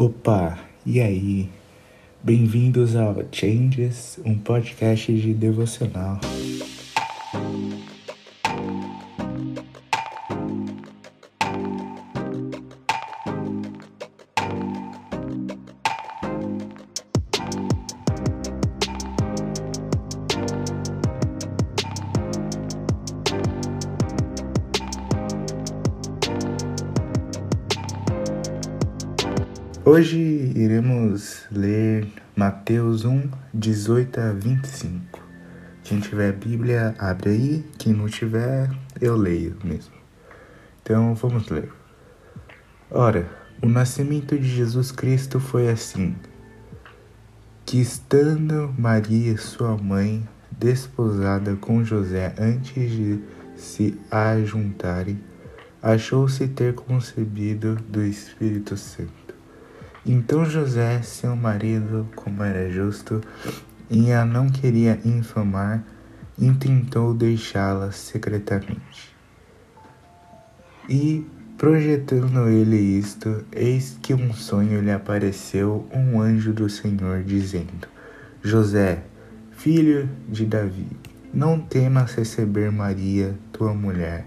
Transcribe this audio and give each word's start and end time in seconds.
Opa, 0.00 0.58
e 0.86 0.98
aí? 0.98 1.46
Bem-vindos 2.22 2.96
ao 2.96 3.16
Changes, 3.30 4.18
um 4.24 4.34
podcast 4.34 5.12
de 5.12 5.34
devocional. 5.34 6.18
Hoje 29.92 30.52
iremos 30.54 31.48
ler 31.50 32.06
Mateus 32.36 33.04
1, 33.04 33.28
18 33.52 34.20
a 34.20 34.32
25. 34.32 35.20
Quem 35.82 35.98
tiver 35.98 36.32
Bíblia, 36.32 36.94
abre 36.96 37.30
aí. 37.30 37.64
Quem 37.76 37.92
não 37.92 38.06
tiver, 38.06 38.70
eu 39.00 39.16
leio 39.16 39.56
mesmo. 39.64 39.92
Então 40.80 41.12
vamos 41.16 41.48
ler. 41.48 41.72
Ora, 42.88 43.28
o 43.60 43.68
nascimento 43.68 44.38
de 44.38 44.46
Jesus 44.46 44.92
Cristo 44.92 45.40
foi 45.40 45.68
assim: 45.68 46.14
que 47.66 47.80
estando 47.80 48.72
Maria, 48.78 49.36
sua 49.38 49.76
mãe, 49.76 50.22
desposada 50.52 51.56
com 51.56 51.82
José 51.82 52.32
antes 52.38 52.92
de 52.92 53.24
se 53.56 53.98
ajuntarem, 54.08 55.18
achou-se 55.82 56.46
ter 56.46 56.74
concebido 56.74 57.74
do 57.74 58.04
Espírito 58.04 58.76
Santo. 58.76 59.29
Então 60.04 60.46
José, 60.46 61.02
seu 61.02 61.36
marido, 61.36 62.08
como 62.16 62.42
era 62.42 62.70
justo, 62.70 63.20
e 63.90 64.10
a 64.12 64.24
não 64.24 64.48
queria 64.48 64.98
infamar, 65.04 65.84
intentou 66.38 67.12
deixá-la 67.12 67.92
secretamente. 67.92 69.14
E, 70.88 71.26
projetando 71.58 72.48
ele 72.48 72.76
isto, 72.76 73.44
eis 73.52 73.98
que 74.00 74.14
um 74.14 74.32
sonho 74.32 74.80
lhe 74.80 74.90
apareceu 74.90 75.86
um 75.92 76.18
anjo 76.18 76.54
do 76.54 76.70
Senhor, 76.70 77.22
dizendo: 77.22 77.86
José, 78.42 79.02
filho 79.50 80.08
de 80.26 80.46
Davi, 80.46 80.88
não 81.32 81.60
temas 81.60 82.14
receber 82.14 82.72
Maria, 82.72 83.34
tua 83.52 83.74
mulher, 83.74 84.26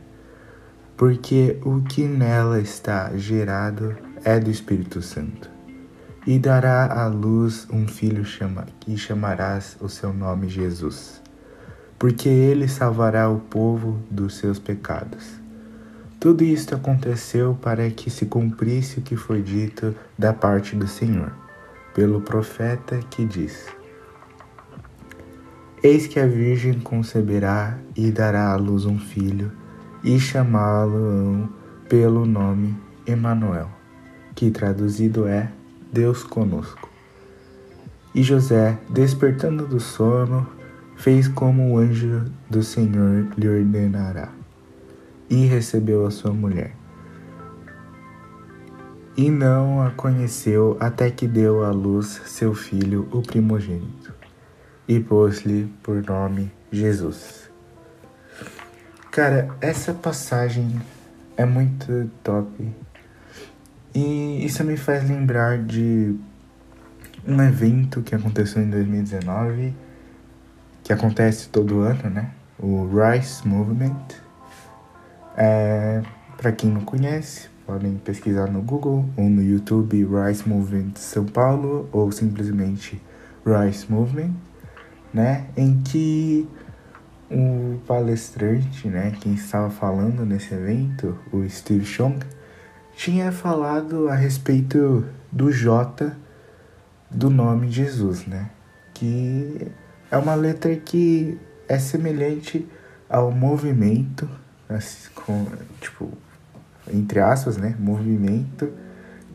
porque 0.95 1.58
o 1.65 1.81
que 1.81 2.03
nela 2.03 2.61
está 2.61 3.17
gerado 3.17 3.97
é 4.23 4.39
do 4.39 4.52
Espírito 4.52 5.02
Santo 5.02 5.52
e 6.25 6.39
dará 6.39 7.02
à 7.02 7.07
luz 7.07 7.67
um 7.71 7.88
filho 7.88 8.23
chama, 8.23 8.66
e 8.88 8.97
chamarás 8.97 9.77
o 9.81 9.89
seu 9.89 10.13
nome 10.13 10.47
Jesus, 10.47 11.21
porque 11.99 12.30
ele 12.30 12.67
salvará 12.67 13.30
o 13.30 13.39
povo 13.39 13.99
dos 14.09 14.38
seus 14.38 14.57
pecados. 14.57 15.41
Tudo 16.19 16.43
isto 16.43 16.73
aconteceu 16.73 17.57
para 17.61 17.89
que 17.89 18.09
se 18.09 18.25
cumprisse 18.25 18.99
o 18.99 19.02
que 19.02 19.17
foi 19.17 19.41
dito 19.41 19.93
da 20.17 20.31
parte 20.31 20.75
do 20.75 20.88
Senhor, 20.88 21.33
pelo 21.93 22.21
profeta 22.21 22.99
que 23.09 23.25
diz: 23.25 23.67
Eis 25.83 26.08
que 26.08 26.21
a 26.21 26.25
Virgem 26.25 26.80
conceberá 26.80 27.77
e 27.93 28.09
dará 28.09 28.53
à 28.53 28.55
luz 28.55 28.85
um 28.85 28.97
filho, 28.97 29.52
e 30.02 30.17
chamá-lo 30.17 31.49
pelo 31.89 32.25
nome 32.25 32.73
Emanuel, 33.05 33.69
que 34.33 34.49
traduzido 34.49 35.27
é 35.27 35.52
Deus 35.94 36.23
conosco. 36.23 36.89
E 38.16 38.23
José, 38.23 38.80
despertando 38.89 39.67
do 39.67 39.80
sono, 39.80 40.49
fez 40.98 41.27
como 41.27 41.71
o 41.71 41.77
anjo 41.77 42.26
do 42.49 42.64
Senhor 42.64 43.27
lhe 43.37 43.48
ordenará, 43.48 44.30
e 45.30 45.45
recebeu 45.45 46.05
a 46.05 46.11
sua 46.11 46.33
mulher. 46.33 46.76
E 49.15 49.30
não 49.30 49.83
a 49.83 49.92
conheceu 49.92 50.76
até 50.80 51.11
que 51.11 51.27
deu 51.27 51.64
à 51.64 51.70
luz 51.70 52.21
seu 52.25 52.55
filho, 52.55 53.08
o 53.11 53.21
primogênito, 53.21 54.11
e 54.87 54.99
pôs-lhe 54.99 55.71
por 55.83 56.04
nome 56.04 56.52
Jesus. 56.71 57.52
Cara, 59.11 59.55
essa 59.61 59.93
passagem 59.93 60.81
é 61.37 61.45
muito 61.45 62.10
top 62.23 62.73
e 63.93 64.45
isso 64.45 64.64
me 64.64 64.76
faz 64.76 65.08
lembrar 65.08 65.59
de 65.59 66.15
um 67.27 67.42
evento 67.42 68.02
que 68.02 68.15
aconteceu 68.15 68.61
em 68.61 68.70
2019, 68.70 69.73
que 70.83 70.92
acontece 70.92 71.49
todo 71.49 71.81
ano, 71.81 72.09
né? 72.09 72.31
O 72.59 72.87
Rice 72.87 73.48
Movement. 73.48 73.95
É, 75.37 76.02
Para 76.37 76.52
quem 76.52 76.70
não 76.70 76.81
conhece, 76.81 77.49
podem 77.65 77.95
pesquisar 77.98 78.48
no 78.48 78.61
Google 78.61 79.05
ou 79.15 79.30
no 79.30 79.42
YouTube 79.42 80.05
Rice 80.05 80.48
Movement 80.48 80.95
São 80.95 81.25
Paulo 81.25 81.87
ou 81.92 82.11
simplesmente 82.11 83.02
Rice 83.45 83.92
Movement, 83.92 84.31
né? 85.14 85.45
Em 85.55 85.81
que 85.81 86.48
o 87.30 87.80
palestrante, 87.87 88.87
né, 88.87 89.11
quem 89.20 89.33
estava 89.33 89.70
falando 89.70 90.25
nesse 90.25 90.54
evento, 90.54 91.17
o 91.31 91.48
Steve 91.49 91.86
Chong, 91.86 92.20
tinha 92.95 93.31
falado 93.31 94.08
a 94.08 94.15
respeito 94.15 95.05
do 95.31 95.52
J 95.52 96.15
do 97.09 97.30
nome 97.30 97.70
Jesus, 97.70 98.26
né? 98.26 98.49
Que 98.93 99.71
é 100.09 100.17
uma 100.17 100.36
letra 100.36 100.76
que 100.76 101.39
é 101.67 101.77
semelhante 101.77 102.67
ao 103.09 103.31
movimento, 103.31 104.30
assim, 104.70 105.09
com, 105.14 105.45
tipo, 105.80 106.11
entre 106.92 107.20
aspas, 107.20 107.58
né? 107.58 107.76
Movimento 107.80 108.71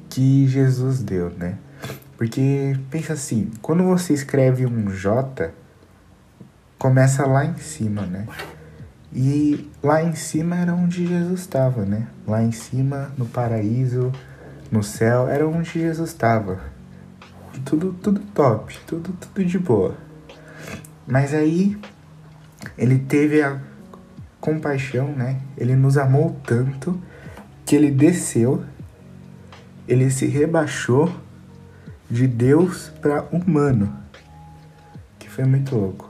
que 0.08 0.46
Jesus 0.46 1.02
deu, 1.02 1.30
né? 1.30 1.58
Porque 2.16 2.76
pensa 2.90 3.12
assim, 3.12 3.50
quando 3.62 3.84
você 3.84 4.12
escreve 4.12 4.66
um 4.66 4.90
J, 4.90 5.52
começa 6.78 7.24
lá 7.26 7.44
em 7.44 7.56
cima, 7.58 8.02
né? 8.02 8.26
E 9.20 9.68
lá 9.82 10.00
em 10.00 10.14
cima 10.14 10.54
era 10.54 10.72
onde 10.72 11.04
Jesus 11.04 11.40
estava, 11.40 11.84
né? 11.84 12.06
Lá 12.24 12.40
em 12.40 12.52
cima, 12.52 13.10
no 13.18 13.26
paraíso, 13.26 14.12
no 14.70 14.80
céu, 14.80 15.26
era 15.28 15.44
onde 15.44 15.68
Jesus 15.72 16.10
estava. 16.10 16.60
Tudo, 17.64 17.92
tudo 17.94 18.20
top, 18.32 18.78
tudo, 18.86 19.12
tudo 19.12 19.44
de 19.44 19.58
boa. 19.58 19.96
Mas 21.04 21.34
aí 21.34 21.76
ele 22.78 22.96
teve 22.96 23.42
a 23.42 23.60
compaixão, 24.40 25.08
né? 25.08 25.40
Ele 25.56 25.74
nos 25.74 25.98
amou 25.98 26.40
tanto 26.46 27.02
que 27.66 27.74
ele 27.74 27.90
desceu, 27.90 28.62
ele 29.88 30.12
se 30.12 30.26
rebaixou 30.26 31.12
de 32.08 32.28
Deus 32.28 32.92
para 33.02 33.24
humano, 33.32 33.92
que 35.18 35.28
foi 35.28 35.42
muito 35.42 35.74
louco. 35.74 36.08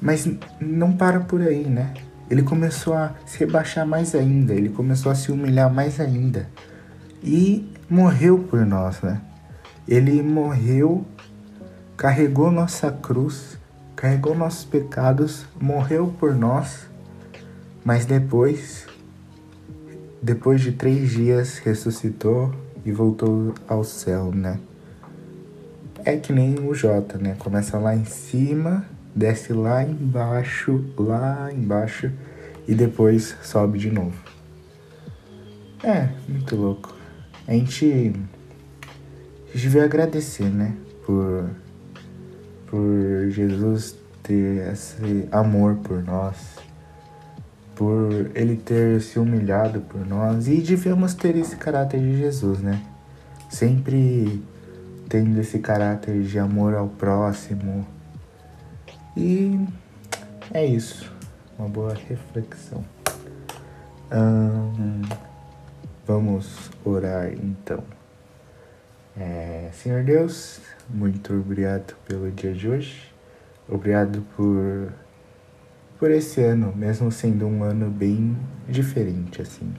Mas 0.00 0.30
não 0.60 0.92
para 0.92 1.18
por 1.18 1.42
aí, 1.42 1.64
né? 1.64 1.94
Ele 2.30 2.42
começou 2.42 2.94
a 2.94 3.14
se 3.24 3.38
rebaixar 3.38 3.86
mais 3.86 4.14
ainda, 4.14 4.54
ele 4.54 4.68
começou 4.68 5.10
a 5.10 5.14
se 5.14 5.32
humilhar 5.32 5.72
mais 5.72 5.98
ainda 5.98 6.48
e 7.22 7.70
morreu 7.88 8.38
por 8.38 8.64
nós, 8.66 9.00
né? 9.00 9.20
Ele 9.86 10.22
morreu, 10.22 11.06
carregou 11.96 12.50
nossa 12.50 12.90
cruz, 12.90 13.58
carregou 13.96 14.34
nossos 14.34 14.64
pecados, 14.64 15.46
morreu 15.60 16.14
por 16.20 16.34
nós, 16.34 16.86
mas 17.84 18.04
depois, 18.04 18.86
depois 20.22 20.60
de 20.60 20.72
três 20.72 21.10
dias, 21.10 21.58
ressuscitou 21.58 22.54
e 22.84 22.92
voltou 22.92 23.54
ao 23.66 23.82
céu, 23.82 24.30
né? 24.32 24.60
É 26.04 26.16
que 26.16 26.32
nem 26.32 26.58
o 26.58 26.74
J, 26.74 27.18
né? 27.18 27.34
Começa 27.38 27.78
lá 27.78 27.96
em 27.96 28.04
cima 28.04 28.84
desce 29.18 29.52
lá 29.52 29.82
embaixo, 29.82 30.84
lá 30.96 31.52
embaixo 31.52 32.10
e 32.66 32.74
depois 32.74 33.36
sobe 33.42 33.78
de 33.78 33.90
novo. 33.90 34.16
É, 35.82 36.08
muito 36.28 36.54
louco. 36.54 36.94
A 37.46 37.52
gente, 37.52 38.14
a 39.48 39.56
gente 39.56 39.68
veio 39.68 39.84
agradecer, 39.84 40.48
né, 40.48 40.74
por, 41.04 41.50
por 42.66 43.30
Jesus 43.30 43.96
ter 44.22 44.70
esse 44.72 45.26
amor 45.32 45.76
por 45.76 46.02
nós, 46.02 46.36
por 47.74 48.30
ele 48.34 48.56
ter 48.56 49.00
se 49.00 49.18
humilhado 49.18 49.80
por 49.80 50.06
nós 50.06 50.46
e 50.46 50.60
devemos 50.60 51.14
ter 51.14 51.36
esse 51.36 51.56
caráter 51.56 52.00
de 52.00 52.18
Jesus, 52.18 52.60
né? 52.60 52.82
Sempre 53.48 54.42
tendo 55.08 55.40
esse 55.40 55.58
caráter 55.60 56.22
de 56.22 56.38
amor 56.38 56.74
ao 56.74 56.88
próximo, 56.88 57.86
e 59.18 59.66
é 60.54 60.64
isso. 60.64 61.12
Uma 61.58 61.68
boa 61.68 61.92
reflexão. 61.92 62.84
Vamos 66.06 66.70
orar 66.84 67.32
então. 67.32 67.82
É, 69.18 69.70
Senhor 69.72 70.04
Deus, 70.04 70.60
muito 70.88 71.34
obrigado 71.34 71.96
pelo 72.06 72.30
dia 72.30 72.54
de 72.54 72.68
hoje. 72.68 73.12
Obrigado 73.68 74.22
por 74.36 74.92
por 75.98 76.12
esse 76.12 76.40
ano, 76.40 76.72
mesmo 76.76 77.10
sendo 77.10 77.44
um 77.44 77.64
ano 77.64 77.90
bem 77.90 78.36
diferente 78.68 79.42
assim. 79.42 79.74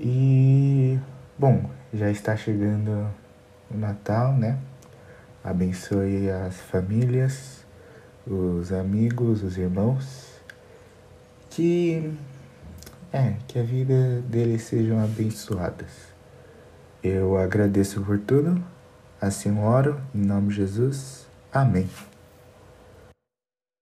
E 0.00 0.98
bom, 1.38 1.70
já 1.92 2.10
está 2.10 2.36
chegando 2.36 3.08
o 3.70 3.78
Natal, 3.78 4.32
né? 4.32 4.58
Abençoe 5.44 6.28
as 6.28 6.56
famílias, 6.56 7.63
os 8.26 8.72
amigos, 8.72 9.42
os 9.42 9.56
irmãos. 9.58 10.32
Que 11.50 12.12
é, 13.12 13.34
que 13.46 13.58
a 13.58 13.62
vida 13.62 14.22
deles 14.28 14.62
sejam 14.62 15.02
abençoadas. 15.02 16.12
Eu 17.02 17.36
agradeço 17.36 18.00
por 18.00 18.18
tudo. 18.18 18.60
Assim 19.20 19.56
oro, 19.58 20.00
em 20.14 20.18
nome 20.18 20.48
de 20.48 20.56
Jesus. 20.56 21.26
Amém. 21.52 21.88